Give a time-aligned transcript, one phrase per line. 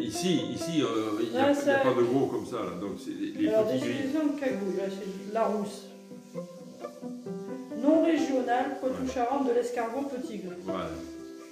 [0.00, 1.44] ici, ici, euh, il n'y a,
[1.78, 2.56] pas de gros comme ça.
[2.56, 2.72] Là.
[2.80, 3.92] Donc c'est les, Alors, petits gris.
[4.12, 5.86] de cagouille, là, c'est de la rousse.
[7.82, 10.56] Non régional, Poitou-Charentes, de l'escargot petit gris.
[10.64, 10.90] Voilà.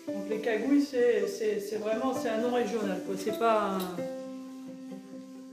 [0.06, 3.00] Donc les cagouilles, c'est c'est- c'est vraiment c'est un non régional.
[3.06, 3.14] quoi.
[3.18, 3.78] C'est pas un.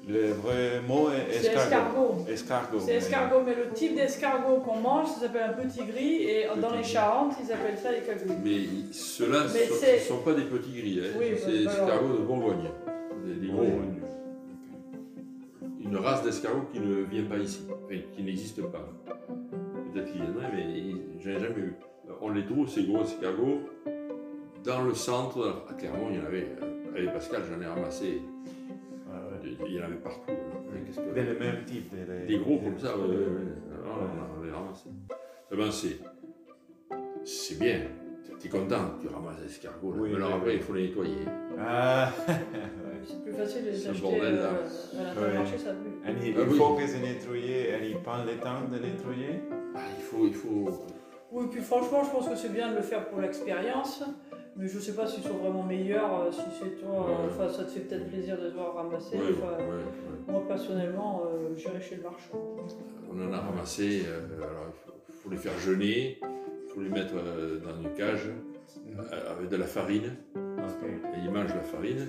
[0.07, 2.25] Le vrai mot est C'est escargot.
[2.29, 2.79] Escargot.
[2.79, 6.71] C'est escargot, mais le type d'escargot qu'on mange, ça s'appelle un petit gris, et dans
[6.71, 6.83] les.
[6.83, 8.37] Charentes, ils appellent ça les cagouilles.
[8.41, 11.01] Mais ceux-là Mais ne sont, pas des petits gris.
[11.03, 11.17] Hein.
[11.19, 12.69] Oui, c'est des escargots de Bourgogne.
[13.25, 13.63] Des, des gros.
[13.63, 13.97] Oui.
[15.83, 17.59] Une race d'escargots qui ne vient pas ici,
[18.15, 18.87] qui n'existe pas.
[19.93, 21.75] Peut-être qu'il y en a, mais je n'ai jamais vu.
[22.21, 23.59] On les trouve, ces gros escargots,
[24.67, 25.63] dans le centre.
[25.69, 26.47] À Clermont, il y en avait.
[26.61, 28.21] euh, Avec Pascal, j'en ai ramassé.
[29.65, 30.31] Il y en avait partout.
[30.31, 30.77] hein.
[30.85, 31.89] Qu'est-ce que- C'est le même type.
[31.91, 33.03] de- Des gros comme ça, ouais.
[33.05, 34.89] Alors, on en avait ramassé.
[35.51, 35.97] Eh ben, c'est,
[37.23, 37.79] c'est bien.
[38.39, 39.93] T'es content, tu ramasses l'escargot.
[39.97, 40.55] Oui, Mais alors après, oui.
[40.57, 41.15] il faut les nettoyer.
[41.59, 42.11] Ah,
[43.03, 44.41] C'est plus facile de les acheter bordel, là.
[44.49, 46.09] euh, à l'intermarché, ça pue.
[46.09, 46.57] et il, Ah oui.
[46.57, 49.39] faut que c'est nettoyé et il prend le temps de nettoyer.
[49.75, 50.69] Ah, il faut, il faut.
[51.31, 54.03] Oui, puis franchement, je pense que c'est bien de le faire pour l'expérience.
[54.59, 57.13] Mais je sais pas s'ils sont vraiment meilleurs, euh, si c'est toi, Ouais.
[57.13, 59.15] euh, enfin ça te fait peut-être plaisir de te voir ramasser.
[59.15, 60.31] Ouais, enfin, ouais, ouais.
[60.33, 62.55] Moi personnellement, euh, j'irai chez le marchand.
[63.13, 64.01] On en a ramassé.
[64.07, 66.19] euh, alors, il faut, faut les faire jeûner.
[66.23, 68.29] Il faut les mettre euh, dans une cage
[68.97, 70.15] euh, avec de la farine.
[70.35, 72.07] Et ils mangent la farine.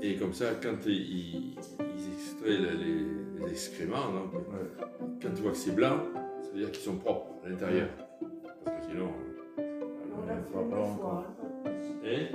[0.00, 4.86] Et comme ça, quand ils, ils extraient les, les excréments, donc, Ouais.
[5.20, 5.96] quand tu vois que c'est blanc,
[6.42, 7.88] ça veut dire qu'ils sont propres à l'intérieur.
[8.88, 10.78] On l'a Ouais, fait pas une fois.
[10.80, 11.24] encore.
[12.04, 12.26] Hein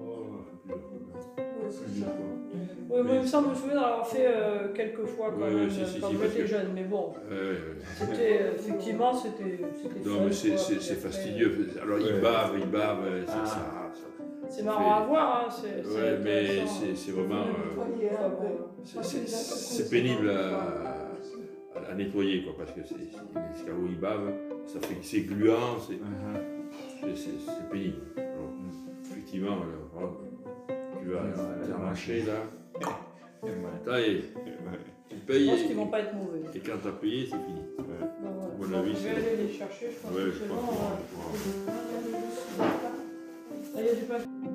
[0.00, 0.04] On
[1.64, 2.10] l'a fait une fois.
[2.90, 5.70] Oui, moi, il me semble me souvenir d'avoir fait euh, quelques fois quand même, ouais,
[5.70, 7.12] si, si, quand si, j'étais que- jeune, mais bon,
[7.98, 11.68] c'était euh, effectivement c'était c'était Non, fun, mais c'est- quoi, c'est puis c'est après, fastidieux.
[11.82, 12.20] Alors, ils Ouais.
[12.20, 12.98] bavent, ils bavent.
[13.26, 13.46] c'est Ah.
[13.46, 13.54] ça,
[13.94, 14.00] ça-
[14.48, 17.42] C'est marrant à voir, hein, c'est c'est Ouais, mais c'est c'est vraiment.
[17.46, 17.82] euh,
[18.84, 21.08] c'est pénible à,
[21.76, 24.32] à- à nettoyer, quoi, parce que c'est- escargots, ils bavent,
[24.66, 26.76] ça fait que c'est gluant, c'est Uh-huh.
[27.00, 28.00] c'est- c'est- c'est pénible.
[28.16, 28.50] Alors,
[29.10, 29.56] effectivement,
[29.92, 30.10] voilà,
[31.00, 32.34] tu vas Ouais, à la marché, là,
[33.84, 34.22] t'as- et ouais.
[35.08, 36.40] tu Je payes, pense et, qu'ils vont pas être mauvais.
[36.54, 37.60] et quand t'as payé, c'est fini.
[37.78, 37.84] Bon,
[38.58, 38.78] voilà.
[38.78, 40.72] avis, je vais aller les chercher, je pense Ouais, que je c'est pense bon.
[43.76, 44.53] Ah, il y a du pain.